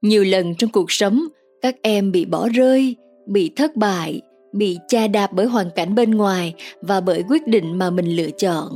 [0.02, 1.24] Nhiều lần trong cuộc sống,
[1.62, 4.20] các em bị bỏ rơi, bị thất bại,
[4.52, 8.30] bị cha đạp bởi hoàn cảnh bên ngoài và bởi quyết định mà mình lựa
[8.30, 8.68] chọn.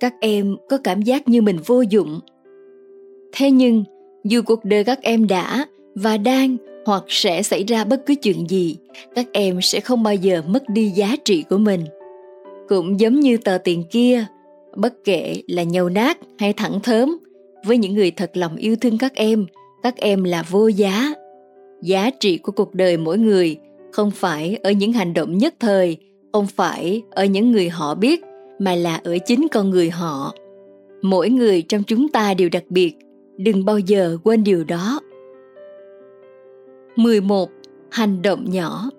[0.00, 2.20] Các em có cảm giác như mình vô dụng.
[3.32, 3.84] Thế nhưng,
[4.24, 8.50] dù cuộc đời các em đã và đang hoặc sẽ xảy ra bất cứ chuyện
[8.50, 8.76] gì,
[9.14, 11.84] các em sẽ không bao giờ mất đi giá trị của mình.
[12.68, 14.24] Cũng giống như tờ tiền kia,
[14.76, 17.16] bất kể là nhầu nát hay thẳng thớm,
[17.64, 19.46] với những người thật lòng yêu thương các em
[19.82, 21.12] các em là vô giá
[21.82, 23.56] giá trị của cuộc đời mỗi người
[23.92, 25.96] không phải ở những hành động nhất thời
[26.32, 28.22] không phải ở những người họ biết
[28.58, 30.34] mà là ở chính con người họ
[31.02, 32.96] mỗi người trong chúng ta đều đặc biệt
[33.36, 35.00] đừng bao giờ quên điều đó
[36.96, 37.50] 11.
[37.90, 38.90] Hành động nhỏ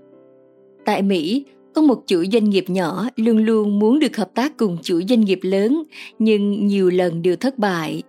[0.86, 4.78] Tại Mỹ, có một chủ doanh nghiệp nhỏ luôn luôn muốn được hợp tác cùng
[4.82, 5.84] chủ doanh nghiệp lớn
[6.19, 8.04] nhưng nhiều lần đều thất bại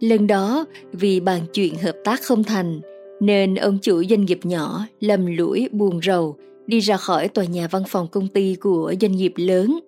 [0.00, 2.80] Lần đó, vì bàn chuyện hợp tác không thành,
[3.20, 7.68] nên ông chủ doanh nghiệp nhỏ lầm lũi buồn rầu đi ra khỏi tòa nhà
[7.70, 9.78] văn phòng công ty của doanh nghiệp lớn.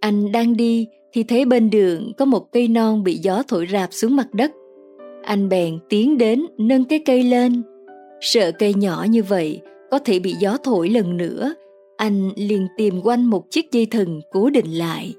[0.00, 3.92] Anh đang đi thì thấy bên đường có một cây non bị gió thổi rạp
[3.92, 4.50] xuống mặt đất.
[5.22, 7.62] Anh bèn tiến đến nâng cái cây lên.
[8.20, 11.54] Sợ cây nhỏ như vậy có thể bị gió thổi lần nữa,
[11.96, 15.14] anh liền tìm quanh một chiếc dây thừng cố định lại.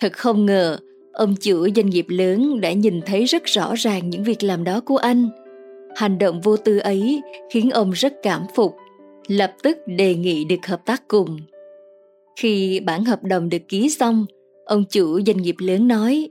[0.00, 0.78] Thật không ngờ,
[1.12, 4.80] Ông chủ doanh nghiệp lớn đã nhìn thấy rất rõ ràng những việc làm đó
[4.80, 5.28] của anh.
[5.96, 8.76] Hành động vô tư ấy khiến ông rất cảm phục,
[9.28, 11.38] lập tức đề nghị được hợp tác cùng.
[12.36, 14.26] Khi bản hợp đồng được ký xong,
[14.72, 16.28] ông chủ doanh nghiệp lớn nói.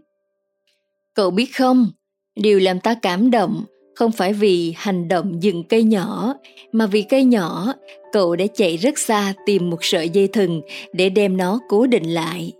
[1.15, 1.91] Cậu biết không,
[2.35, 3.63] điều làm ta cảm động
[3.95, 6.33] không phải vì hành động dừng cây nhỏ,
[6.71, 7.73] mà vì cây nhỏ,
[8.13, 10.61] cậu đã chạy rất xa tìm một sợi dây thừng
[10.93, 12.51] để đem nó cố định lại.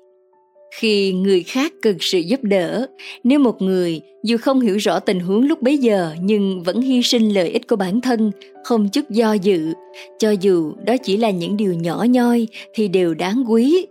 [0.76, 2.88] Khi người khác cần sự giúp đỡ
[3.24, 7.04] nếu một người dù không hiểu rõ tình huống lúc bấy giờ nhưng vẫn hy
[7.04, 8.32] sinh lợi ích của bản thân
[8.64, 9.74] không chút do dự
[10.20, 13.86] cho dù đó chỉ là những điều nhỏ nhoi thì đều đáng quý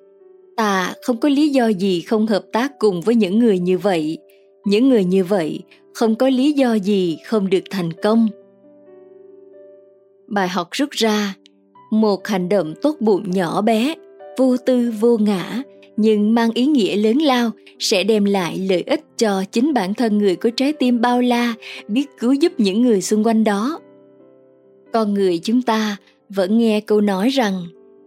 [0.61, 4.19] ta không có lý do gì không hợp tác cùng với những người như vậy.
[4.65, 5.61] Những người như vậy
[5.95, 8.29] không có lý do gì không được thành công.
[10.27, 11.35] Bài học rút ra,
[11.91, 13.95] một hành động tốt bụng nhỏ bé,
[14.39, 15.63] vô tư, vô ngã,
[15.97, 20.19] nhưng mang ý nghĩa lớn lao, sẽ đem lại lợi ích cho chính bản thân
[20.19, 21.55] người có trái tim bao la,
[21.89, 23.81] biết cứu giúp những người xung quanh đó.
[24.93, 25.97] Con người chúng ta
[26.29, 27.55] vẫn nghe câu nói rằng,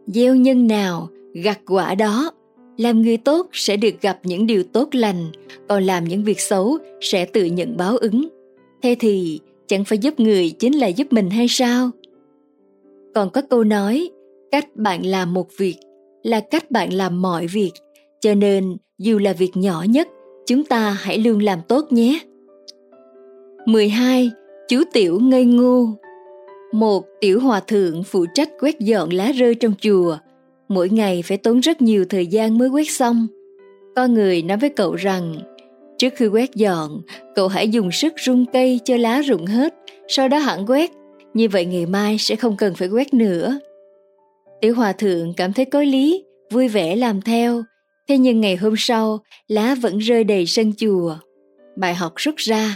[0.07, 2.31] gieo nhân nào, gặt quả đó
[2.77, 5.25] làm người tốt sẽ được gặp những điều tốt lành,
[5.67, 8.29] còn làm những việc xấu sẽ tự nhận báo ứng
[8.81, 11.91] thế thì, chẳng phải giúp người chính là giúp mình hay sao
[13.13, 14.09] còn có câu nói,
[14.51, 15.75] cách bạn làm một việc
[16.23, 17.71] là cách bạn làm mọi việc,
[18.21, 20.07] cho nên dù là việc nhỏ nhất,
[20.45, 22.19] chúng ta hãy luôn làm tốt nhé
[23.65, 24.31] 12.
[24.67, 25.87] Chú Tiểu ngây ngô
[26.71, 30.17] Một tiểu hòa thượng phụ trách quét dọn lá rơi trong chùa.
[30.67, 33.27] Mỗi ngày phải tốn rất nhiều thời gian mới quét xong.
[33.95, 35.35] Con người nói với cậu rằng,
[35.97, 37.01] trước khi quét dọn,
[37.35, 39.73] cậu hãy dùng sức rung cây cho lá rụng hết,
[40.07, 40.91] sau đó hẳn quét.
[41.33, 43.59] Như vậy ngày mai sẽ không cần phải quét nữa.
[44.61, 47.63] Tiểu hòa thượng cảm thấy có lý, vui vẻ làm theo.
[48.09, 51.15] Thế nhưng ngày hôm sau, lá vẫn rơi đầy sân chùa.
[51.75, 52.75] Bài học rút ra,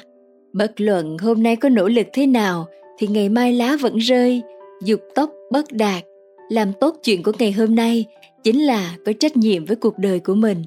[0.53, 2.67] bất luận hôm nay có nỗ lực thế nào
[2.99, 4.41] thì ngày mai lá vẫn rơi,
[4.83, 6.03] dục tốc bất đạt.
[6.49, 8.05] Làm tốt chuyện của ngày hôm nay
[8.43, 10.63] chính là có trách nhiệm với cuộc đời của mình.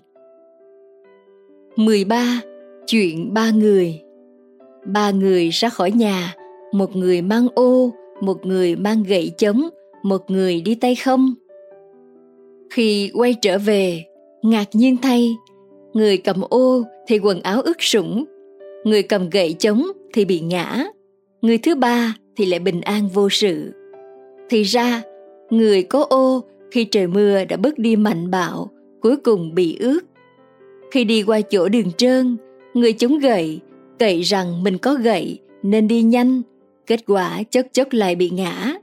[1.77, 2.40] 13.
[2.87, 4.01] Chuyện ba người
[4.85, 6.35] Ba người ra khỏi nhà,
[6.73, 9.69] một người mang ô, một người mang gậy chống,
[10.03, 11.35] một người đi tay không.
[12.71, 14.05] Khi quay trở về,
[14.43, 15.37] ngạc nhiên thay,
[15.93, 18.25] người cầm ô thì quần áo ướt sũng,
[18.85, 20.85] người cầm gậy chống thì bị ngã,
[21.43, 23.73] người thứ ba thì lại bình an vô sự.
[24.51, 25.03] Thì ra,
[25.50, 30.00] người có ô khi trời mưa đã bớt đi mạnh bạo, cuối cùng bị ướt.
[30.90, 32.36] Khi đi qua chỗ đường trơn,
[32.74, 33.60] người chống gậy,
[33.98, 36.42] cậy rằng mình có gậy nên đi nhanh,
[36.86, 38.74] kết quả chốc chốc lại bị ngã.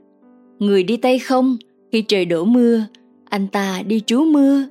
[0.58, 1.56] Người đi tay không,
[1.92, 2.84] khi trời đổ mưa,
[3.24, 4.64] anh ta đi trú mưa.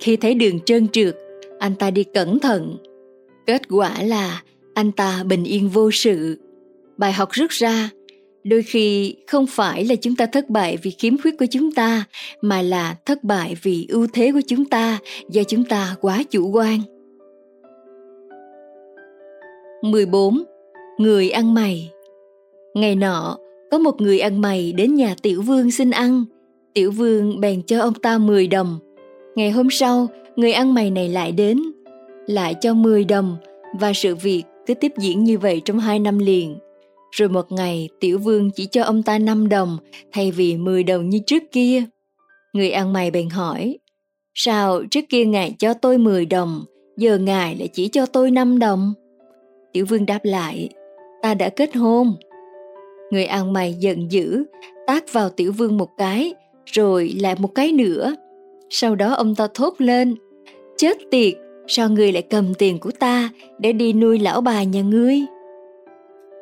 [0.00, 1.16] Khi thấy đường trơn trượt,
[1.58, 2.76] anh ta đi cẩn thận.
[3.46, 4.42] Kết quả là
[4.74, 6.38] anh ta bình yên vô sự.
[6.98, 7.90] Bài học rút ra,
[8.44, 12.04] đôi khi không phải là chúng ta thất bại vì khiếm khuyết của chúng ta,
[12.40, 14.98] mà là thất bại vì ưu thế của chúng ta
[15.30, 16.80] do chúng ta quá chủ quan.
[19.82, 20.42] 14.
[20.98, 21.90] Người ăn mày
[22.74, 23.38] Ngày nọ,
[23.70, 26.24] có một người ăn mày đến nhà tiểu vương xin ăn.
[26.74, 28.78] Tiểu vương bèn cho ông ta 10 đồng.
[29.36, 31.62] Ngày hôm sau, người ăn mày này lại đến,
[32.26, 33.36] lại cho 10 đồng
[33.80, 36.56] và sự việc cứ tiếp diễn như vậy trong hai năm liền.
[37.12, 39.76] Rồi một ngày, tiểu vương chỉ cho ông ta 5 đồng
[40.12, 41.84] thay vì 10 đồng như trước kia.
[42.52, 43.78] Người ăn mày bèn hỏi,
[44.34, 46.64] sao trước kia ngài cho tôi 10 đồng,
[46.96, 48.92] giờ ngài lại chỉ cho tôi 5 đồng?
[49.72, 50.68] Tiểu vương đáp lại,
[51.22, 52.14] ta đã kết hôn.
[53.10, 54.44] Người ăn mày giận dữ,
[54.86, 56.34] tác vào tiểu vương một cái,
[56.66, 58.14] rồi lại một cái nữa.
[58.70, 60.14] Sau đó ông ta thốt lên,
[60.76, 61.34] chết tiệt,
[61.66, 65.20] sao ngươi lại cầm tiền của ta để đi nuôi lão bà nhà ngươi?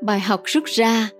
[0.02, 1.10] Bài học rút ra,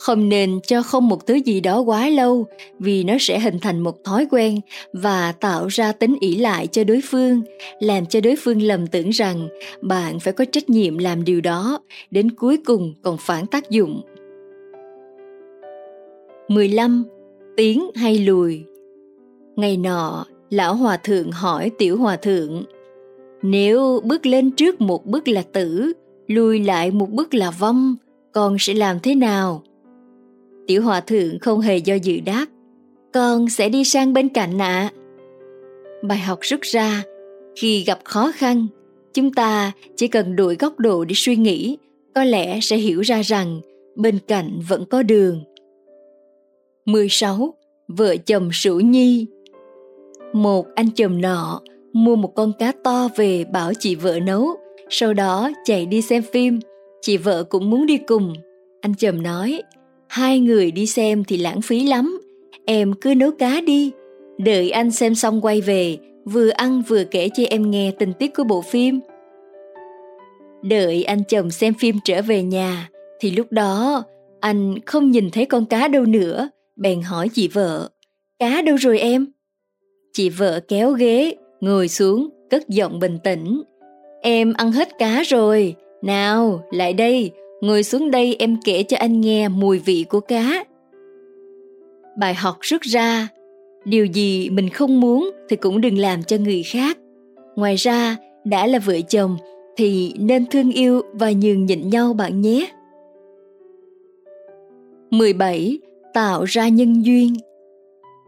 [0.00, 2.46] không nên cho không một thứ gì đó quá lâu
[2.78, 4.60] vì nó sẽ hình thành một thói quen
[4.92, 7.42] và tạo ra tính ỷ lại cho đối phương
[7.80, 9.48] làm cho đối phương lầm tưởng rằng
[9.80, 14.02] bạn phải có trách nhiệm làm điều đó đến cuối cùng còn phản tác dụng.
[16.48, 17.04] 15.
[17.56, 18.64] Tiến hay lùi.
[19.56, 22.64] Ngày nọ, lão hòa thượng hỏi tiểu hòa thượng
[23.42, 25.92] Nếu bước lên trước một bước là tử,
[26.26, 27.96] lùi lại một bước là vong,
[28.32, 29.62] con sẽ làm thế nào?
[30.66, 32.46] Tiểu hòa thượng không hề do dự đáp
[33.12, 34.66] Con sẽ đi sang bên cạnh ạ.
[34.66, 34.92] À.
[36.02, 37.02] Bài học rút ra
[37.56, 38.66] Khi gặp khó khăn,
[39.14, 41.78] chúng ta chỉ cần đổi góc độ để suy nghĩ,
[42.14, 43.60] có lẽ sẽ hiểu ra rằng
[43.96, 45.44] bên cạnh vẫn có đường.
[46.84, 47.54] 16.
[47.88, 49.26] Vợ chồng Sửu Nhi
[50.32, 51.60] Một anh chồng nọ
[51.92, 54.48] mua một con cá to về bảo chị vợ nấu,
[54.90, 56.60] sau đó chạy đi xem phim.
[57.00, 58.34] Chị vợ cũng muốn đi cùng.
[58.80, 59.62] Anh chồng nói,
[60.08, 62.20] hai người đi xem thì lãng phí lắm,
[62.66, 63.92] em cứ nấu cá đi.
[64.38, 68.34] Đợi anh xem xong quay về, vừa ăn vừa kể cho em nghe tình tiết
[68.34, 69.00] của bộ phim.
[70.62, 72.88] Đợi anh chồng xem phim trở về nhà,
[73.20, 74.04] thì lúc đó
[74.40, 77.88] anh không nhìn thấy con cá đâu nữa, bèn hỏi chị vợ,
[78.38, 79.26] cá đâu rồi em?
[80.12, 83.62] Chị vợ kéo ghế, ngồi xuống, cất giọng bình tĩnh.
[84.22, 89.20] Em ăn hết cá rồi, nào, lại đây, ngồi xuống đây em kể cho anh
[89.20, 90.64] nghe mùi vị của cá.
[92.18, 93.28] Bài học rút ra,
[93.84, 96.98] điều gì mình không muốn thì cũng đừng làm cho người khác.
[97.56, 99.36] Ngoài ra, đã là vợ chồng
[99.76, 102.70] thì nên thương yêu và nhường nhịn nhau bạn nhé.
[105.10, 105.78] 17
[106.14, 107.34] tạo ra nhân duyên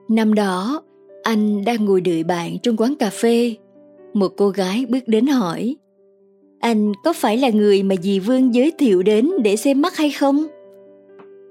[0.09, 0.83] năm đó
[1.23, 3.55] anh đang ngồi đợi bạn trong quán cà phê
[4.15, 5.77] một cô gái bước đến hỏi
[6.63, 10.11] anh có phải là người mà dì vương giới thiệu đến để xem mắt hay
[10.11, 10.47] không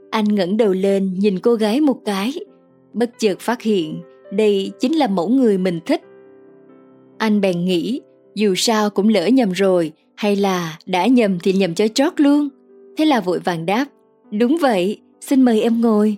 [0.09, 2.33] anh ngẩng đầu lên nhìn cô gái một cái
[2.93, 4.01] bất chợt phát hiện
[4.33, 6.01] đây chính là mẫu người mình thích
[7.17, 8.01] anh bèn nghĩ
[8.35, 12.49] dù sao cũng lỡ nhầm rồi hay là đã nhầm thì nhầm cho chót luôn
[12.97, 13.85] thế là vội vàng đáp
[14.31, 16.17] đúng vậy xin mời em ngồi.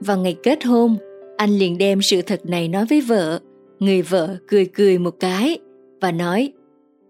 [0.00, 0.96] Vào ngày kết hôn,
[1.36, 3.40] anh liền đem sự thật này nói với vợ.
[3.78, 5.58] Người vợ cười cười một cái
[6.00, 6.52] và nói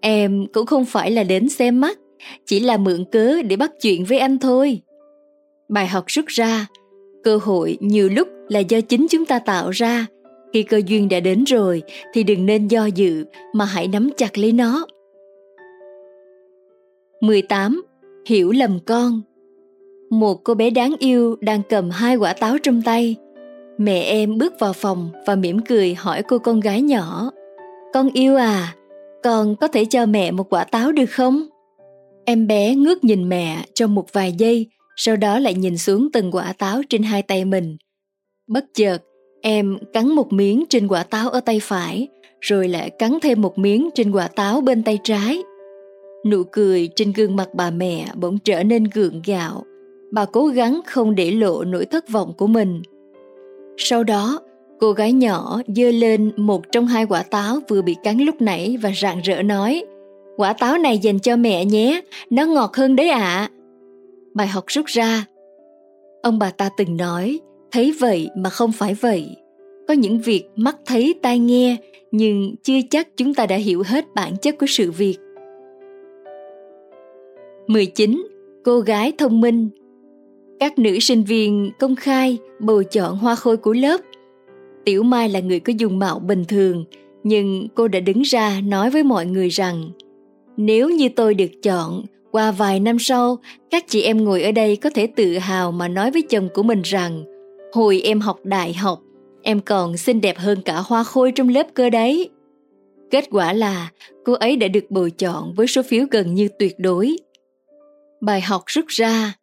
[0.09, 1.99] Em cũng không phải là đến xem mắt,
[2.47, 4.81] chỉ là mượn cớ để bắt chuyện với anh thôi.
[5.69, 6.67] Bài học rút ra,
[7.25, 10.07] cơ hội nhiều lúc là do chính chúng ta tạo ra.
[10.53, 14.39] Khi cơ duyên đã đến rồi thì đừng nên do dự mà hãy nắm chặt
[14.39, 14.87] lấy nó.
[17.21, 17.83] 18.
[18.27, 19.21] Hiểu lầm con
[20.11, 23.17] một cô bé đáng yêu đang cầm hai quả táo trong tay.
[23.79, 27.31] Mẹ em bước vào phòng và mỉm cười hỏi cô con gái nhỏ.
[27.93, 28.75] Con yêu à,
[29.27, 31.47] con có thể cho mẹ một quả táo được không?
[32.25, 36.31] Em bé ngước nhìn mẹ trong một vài giây, sau đó lại nhìn xuống từng
[36.33, 37.77] quả táo trên hai tay mình.
[38.49, 38.99] Bất chợt,
[39.43, 42.09] em cắn một miếng trên quả táo ở tay phải,
[42.41, 45.43] rồi lại cắn thêm một miếng trên quả táo bên tay trái.
[46.27, 49.65] Nụ cười trên gương mặt bà mẹ bỗng trở nên gượng gạo.
[50.13, 52.83] Bà cố gắng không để lộ nỗi thất vọng của mình.
[53.77, 54.41] Sau đó,
[54.81, 58.77] cô gái nhỏ dơ lên một trong hai quả táo vừa bị cắn lúc nãy
[58.83, 59.83] và rạng rỡ nói
[60.37, 63.21] Quả táo này dành cho mẹ nhé, nó ngọt hơn đấy ạ.
[63.21, 63.51] À.
[64.35, 65.25] Bài học rút ra
[66.23, 67.41] Ông bà ta từng nói,
[67.73, 69.37] thấy vậy mà không phải vậy.
[69.89, 71.77] Có những việc mắt thấy tai nghe,
[72.11, 75.17] nhưng chưa chắc chúng ta đã hiểu hết bản chất của sự việc.
[77.67, 78.27] 19.
[78.65, 79.69] Cô gái thông minh
[80.61, 84.01] Các nữ sinh viên công khai bầu chọn hoa khôi của lớp.
[84.87, 86.85] Tiểu Mai là người có dung mạo bình thường,
[87.25, 89.91] nhưng cô đã đứng ra nói với mọi người rằng
[90.57, 93.39] nếu như tôi được chọn, qua vài năm sau,
[93.71, 96.63] các chị em ngồi ở đây có thể tự hào mà nói với chồng của
[96.63, 97.25] mình rằng
[97.73, 99.01] hồi em học đại học,
[99.43, 102.31] em còn xinh đẹp hơn cả hoa khôi trong lớp cơ đấy.
[103.11, 103.91] Kết quả là
[104.25, 107.17] cô ấy đã được bầu chọn với số phiếu gần như tuyệt đối.
[108.21, 109.35] Bài học rút ra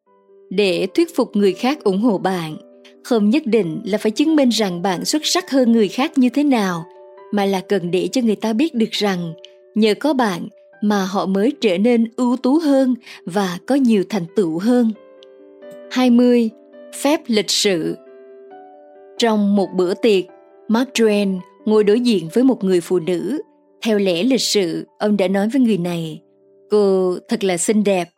[0.49, 2.73] để thuyết phục người khác ủng hộ bạn
[3.04, 6.30] không nhất định là phải chứng minh rằng bạn xuất sắc hơn người khác như
[6.30, 6.86] thế nào
[7.32, 9.34] mà là cần để cho người ta biết được rằng
[9.76, 10.48] nhờ có bạn
[10.82, 14.92] mà họ mới trở nên ưu tú hơn và có nhiều thành tựu hơn.
[15.92, 16.50] 20.
[17.02, 17.96] Phép lịch sự
[19.18, 20.26] Trong một bữa tiệc,
[20.68, 23.42] Mark Twain ngồi đối diện với một người phụ nữ.
[23.82, 26.22] Theo lẽ lịch sự, ông đã nói với người này,
[26.70, 28.10] cô thật là xinh đẹp.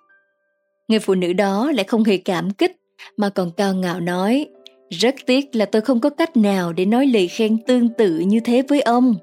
[0.88, 2.72] Người phụ nữ đó lại không hề cảm kích
[3.18, 4.48] mà còn cao ngạo nói,
[4.90, 8.40] rất tiếc là tôi không có cách nào để nói lời khen tương tự như
[8.40, 9.16] thế với ông.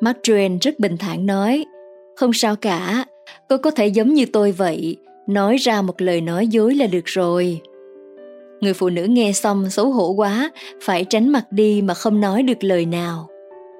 [0.00, 1.64] Mark Twain rất bình thản nói,
[2.16, 3.04] không sao cả,
[3.48, 7.04] cô có thể giống như tôi vậy, nói ra một lời nói dối là được
[7.04, 7.60] rồi.
[8.60, 10.50] Người phụ nữ nghe xong xấu hổ quá,
[10.82, 13.28] phải tránh mặt đi mà không nói được lời nào.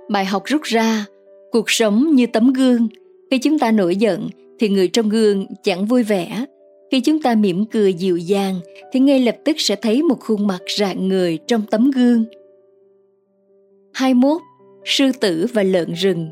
[0.09, 1.05] Bài học rút ra,
[1.51, 2.89] cuộc sống như tấm gương.
[3.31, 6.45] Khi chúng ta nổi giận thì người trong gương chẳng vui vẻ.
[6.91, 8.61] Khi chúng ta mỉm cười dịu dàng,
[8.93, 12.25] thì ngay lập tức sẽ thấy một khuôn mặt rạng người trong tấm gương.
[13.93, 14.43] 21.
[14.85, 16.31] Sư tử và lợn rừng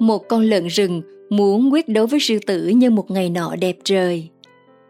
[0.00, 3.76] một con lợn rừng muốn quyết đấu với sư tử như một ngày nọ đẹp
[3.84, 4.28] trời.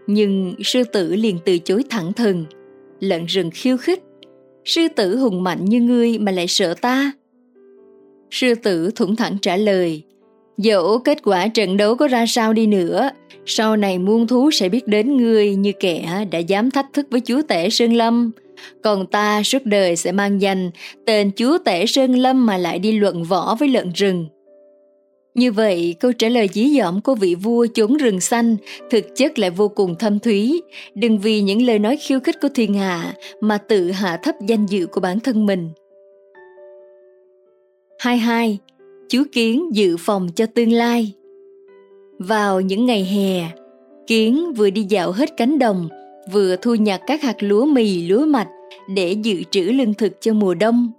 [0.06, 2.44] Nhưng sư tử liền từ chối thẳng thừng.
[3.00, 4.02] Lợn rừng khiêu khích.
[4.64, 7.12] Sư tử hùng mạnh như ngươi mà lại sợ ta.
[8.30, 10.02] Sư tử thủng thẳng trả lời.
[10.62, 13.10] Dẫu kết quả trận đấu có ra sao đi nữa,
[13.46, 17.20] sau này muôn thú sẽ biết đến ngươi như kẻ đã dám thách thức với
[17.20, 18.30] chúa tể Sơn Lâm.
[18.82, 20.70] Còn ta suốt đời sẽ mang danh
[21.06, 24.26] tên chúa tể Sơn Lâm mà lại đi luận võ với lợn rừng.
[25.34, 28.56] Như vậy, câu trả lời dí dỏm của vị vua chốn rừng xanh
[28.90, 30.62] thực chất lại vô cùng thâm thúy.
[30.94, 34.66] Đừng vì những lời nói khiêu khích của thiên hạ mà tự hạ thấp danh
[34.66, 35.70] dự của bản thân mình.
[37.98, 38.58] 22.
[39.10, 41.12] Chú Kiến dự phòng cho tương lai
[42.18, 43.50] Vào những ngày hè,
[44.06, 45.88] Kiến vừa đi dạo hết cánh đồng,
[46.32, 48.48] vừa thu nhặt các hạt lúa mì, lúa mạch
[48.94, 50.92] để dự trữ lương thực cho mùa đông.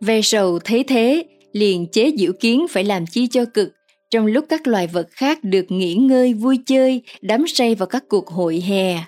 [0.00, 3.72] Ve sầu thấy thế liền chế giễu kiến phải làm chi cho cực,
[4.10, 8.04] trong lúc các loài vật khác được nghỉ ngơi vui chơi, đắm say vào các
[8.08, 8.98] cuộc hội hè.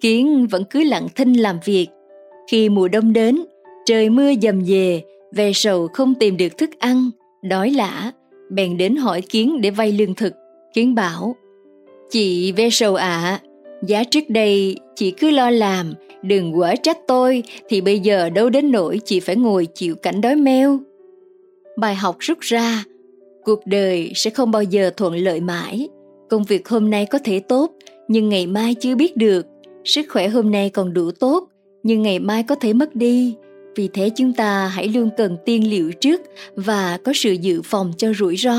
[0.00, 1.86] Kiến vẫn cứ lặng thinh làm việc.
[2.50, 3.38] Khi mùa đông đến,
[3.86, 5.02] trời mưa dầm về,
[5.36, 7.10] về sầu không tìm được thức ăn,
[7.42, 8.12] đói lả,
[8.50, 10.32] bèn đến hỏi Kiến để vay lương thực.
[10.74, 11.36] Kiến bảo,
[12.10, 13.40] Chị ve sầu ạ, à,
[13.86, 18.50] giá trước đây chị cứ lo làm, đừng quở trách tôi, thì bây giờ đâu
[18.50, 20.78] đến nỗi chị phải ngồi chịu cảnh đói meo.
[21.76, 22.84] Bài học rút ra
[23.44, 25.88] cuộc đời sẽ không bao giờ thuận lợi mãi.
[26.28, 27.72] Công việc hôm nay có thể tốt
[28.08, 29.46] nhưng ngày mai chưa biết được.
[29.84, 31.48] Sức khỏe hôm nay còn đủ tốt
[31.82, 33.34] nhưng ngày mai có thể mất đi
[33.76, 36.20] vì thế chúng ta hãy luôn cần tiên liệu trước
[36.56, 38.56] và có sự dự phòng cho rủi ro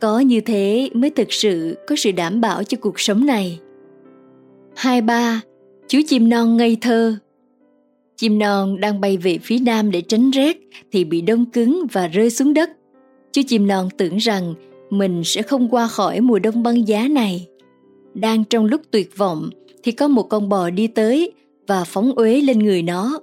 [0.00, 3.60] có như thế mới thực sự có sự đảm bảo cho cuộc sống này
[4.76, 5.40] hai ba
[5.88, 7.16] chú chim non ngây thơ
[8.16, 10.56] Chim non đang bay về phía nam để tránh rét
[10.92, 12.70] thì bị đông cứng và rơi xuống đất.
[13.32, 14.54] Chú chim non tưởng rằng
[14.90, 17.48] mình sẽ không qua khỏi mùa đông băng giá này.
[18.14, 19.50] Đang trong lúc tuyệt vọng
[19.82, 21.32] thì có một con bò đi tới
[21.66, 23.20] và phóng uế lên người nó.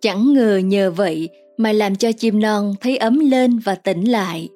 [0.00, 4.48] Chẳng ngờ nhờ vậy mà làm cho chim non thấy ấm lên và tỉnh lại.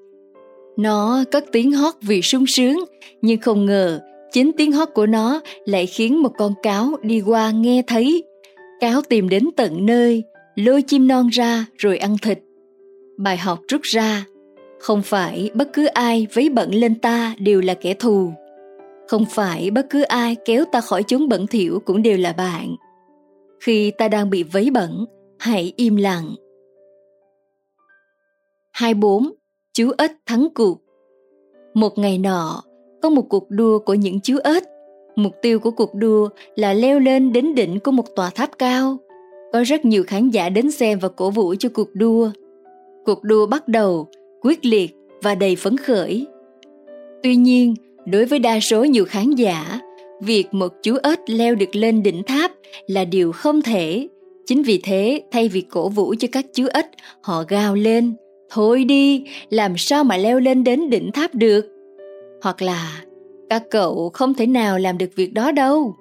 [0.76, 2.84] Nó cất tiếng hót vì sung sướng,
[3.22, 4.00] nhưng không ngờ
[4.32, 8.24] chính tiếng hót của nó lại khiến một con cáo đi qua nghe thấy.
[8.80, 10.22] Cáo tìm đến tận nơi
[10.54, 12.38] lôi chim non ra rồi ăn thịt.
[13.18, 14.24] Bài học rút ra
[14.82, 18.32] không phải bất cứ ai vấy bẩn lên ta đều là kẻ thù.
[19.08, 22.76] Không phải bất cứ ai kéo ta khỏi chúng bẩn thỉu cũng đều là bạn.
[23.60, 25.04] Khi ta đang bị vấy bẩn
[25.42, 26.34] hãy im lặng
[28.72, 29.32] 24.
[29.72, 30.82] Chú ếch thắng cuộc
[31.74, 32.62] Một ngày nọ,
[33.02, 34.62] có một cuộc đua của những chú ếch.
[35.16, 38.96] Mục tiêu của cuộc đua là leo lên đến đỉnh của một tòa tháp cao.
[39.52, 42.30] Có rất nhiều khán giả đến xem và cổ vũ cho cuộc đua.
[43.04, 44.08] Cuộc đua bắt đầu
[44.42, 46.26] quyết liệt và đầy phấn khởi.
[47.22, 47.74] Tuy nhiên,
[48.06, 49.80] đối với đa số nhiều khán giả,
[50.20, 52.52] việc một chú ếch leo được lên đỉnh tháp
[52.86, 54.08] là điều không thể.
[54.46, 56.86] Chính vì thế, thay vì cổ vũ cho các chú ếch,
[57.22, 58.14] họ gào lên,
[58.50, 61.66] thôi đi, làm sao mà leo lên đến đỉnh tháp được?
[62.42, 63.02] Hoặc là,
[63.50, 65.96] các cậu không thể nào làm được việc đó đâu.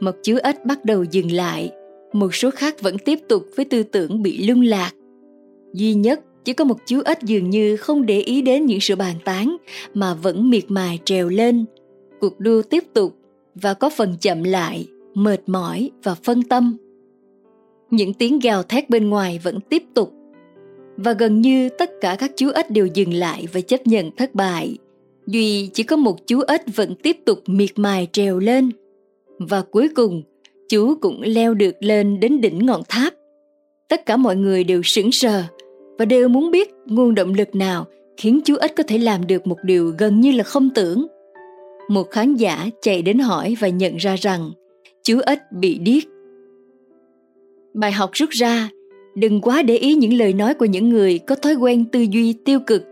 [0.00, 1.70] Một chú ếch bắt đầu dừng lại,
[2.12, 4.92] một số khác vẫn tiếp tục với tư tưởng bị lung lạc.
[5.72, 8.96] Duy nhất chỉ có một chú ếch dường như không để ý đến những sự
[8.96, 9.56] bàn tán
[9.94, 11.64] mà vẫn miệt mài trèo lên.
[12.20, 13.16] Cuộc đua tiếp tục
[13.54, 16.76] và có phần chậm lại, mệt mỏi và phân tâm.
[17.90, 20.12] Những tiếng gào thét bên ngoài vẫn tiếp tục
[20.96, 24.34] và gần như tất cả các chú ếch đều dừng lại và chấp nhận thất
[24.34, 24.78] bại.
[25.26, 28.70] Duy chỉ có một chú ếch vẫn tiếp tục miệt mài trèo lên.
[29.38, 30.22] Và cuối cùng,
[30.68, 33.14] chú cũng leo được lên đến đỉnh ngọn tháp.
[33.88, 35.42] Tất cả mọi người đều sững sờ
[35.98, 39.46] và đều muốn biết nguồn động lực nào khiến chú ếch có thể làm được
[39.46, 41.06] một điều gần như là không tưởng.
[41.88, 44.50] Một khán giả chạy đến hỏi và nhận ra rằng
[45.02, 46.04] chú ếch bị điếc.
[47.76, 48.68] Bài học rút ra,
[49.14, 52.32] đừng quá để ý những lời nói của những người có thói quen tư duy
[52.44, 52.82] tiêu cực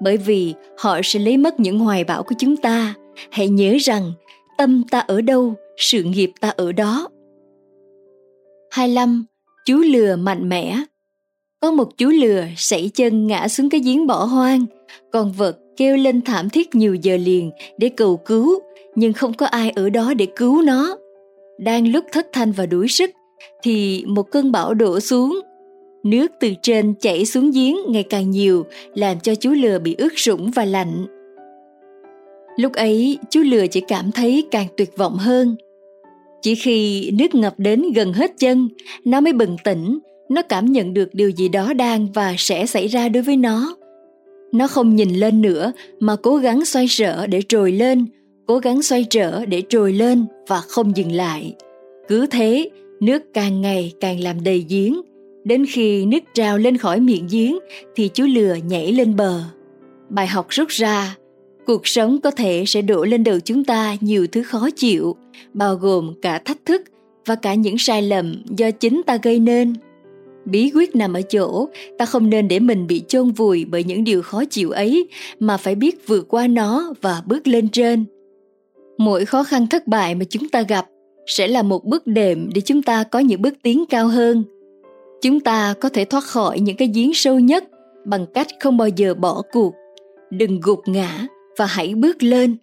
[0.00, 2.94] bởi vì họ sẽ lấy mất những hoài bão của chúng ta.
[3.30, 4.12] Hãy nhớ rằng
[4.58, 7.08] tâm ta ở đâu, sự nghiệp ta ở đó.
[8.70, 9.24] 25.
[9.66, 10.84] Chú lừa mạnh mẽ
[11.60, 14.66] có một chú lừa sảy chân ngã xuống cái giếng bỏ hoang,
[15.12, 18.58] con vật kêu lên thảm thiết nhiều giờ liền để cầu cứu,
[18.94, 20.96] nhưng không có ai ở đó để cứu nó.
[21.58, 23.10] Đang lúc thất thanh và đuối sức,
[23.62, 25.40] thì một cơn bão đổ xuống.
[26.02, 28.64] Nước từ trên chảy xuống giếng ngày càng nhiều,
[28.94, 31.06] làm cho chú lừa bị ướt sũng và lạnh.
[32.56, 35.56] Lúc ấy, chú lừa chỉ cảm thấy càng tuyệt vọng hơn.
[36.42, 38.68] Chỉ khi nước ngập đến gần hết chân,
[39.04, 42.86] nó mới bừng tỉnh nó cảm nhận được điều gì đó đang và sẽ xảy
[42.86, 43.76] ra đối với nó
[44.52, 48.06] nó không nhìn lên nữa mà cố gắng xoay sở để trồi lên
[48.46, 51.54] cố gắng xoay trở để trồi lên và không dừng lại
[52.08, 52.70] cứ thế
[53.00, 55.00] nước càng ngày càng làm đầy giếng.
[55.44, 57.58] Đến khi nước trào lên khỏi miệng giếng,
[57.96, 59.40] thì chú lừa nhảy lên bờ.
[60.08, 61.16] Bài học rút ra,
[61.66, 65.16] cuộc sống có thể sẽ đổ lên đầu chúng ta nhiều thứ khó chịu,
[65.54, 66.82] bao gồm cả thách thức
[67.26, 69.74] và cả những sai lầm do chính ta gây nên.
[70.44, 71.68] Bí quyết nằm ở chỗ,
[71.98, 75.56] ta không nên để mình bị chôn vùi bởi những điều khó chịu ấy, mà
[75.56, 78.04] phải biết vượt qua nó và bước lên trên.
[78.98, 80.86] Mỗi khó khăn thất bại mà chúng ta gặp
[81.26, 84.44] sẽ là một bước đệm để chúng ta có những bước tiến cao hơn.
[85.22, 87.64] Chúng ta có thể thoát khỏi những cái giếng sâu nhất
[88.04, 89.74] bằng cách không bao giờ bỏ cuộc.
[90.30, 91.26] Đừng gục ngã
[91.58, 92.56] và hãy bước lên.